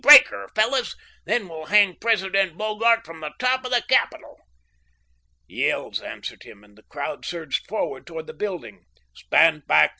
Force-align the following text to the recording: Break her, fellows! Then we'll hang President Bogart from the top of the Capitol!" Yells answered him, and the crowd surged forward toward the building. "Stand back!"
Break 0.01 0.29
her, 0.29 0.47
fellows! 0.55 0.95
Then 1.25 1.47
we'll 1.47 1.67
hang 1.67 1.95
President 1.99 2.57
Bogart 2.57 3.05
from 3.05 3.19
the 3.19 3.33
top 3.37 3.63
of 3.63 3.69
the 3.71 3.83
Capitol!" 3.87 4.39
Yells 5.45 6.01
answered 6.01 6.41
him, 6.41 6.63
and 6.63 6.75
the 6.75 6.81
crowd 6.89 7.23
surged 7.23 7.67
forward 7.67 8.07
toward 8.07 8.25
the 8.25 8.33
building. 8.33 8.85
"Stand 9.13 9.67
back!" 9.67 9.89